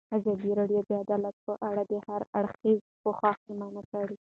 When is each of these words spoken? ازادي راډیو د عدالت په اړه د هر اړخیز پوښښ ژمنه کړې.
ازادي 0.17 0.49
راډیو 0.59 0.81
د 0.87 0.91
عدالت 1.03 1.35
په 1.45 1.53
اړه 1.69 1.83
د 1.91 1.93
هر 2.07 2.21
اړخیز 2.39 2.79
پوښښ 3.01 3.37
ژمنه 3.47 3.81
کړې. 3.91 4.15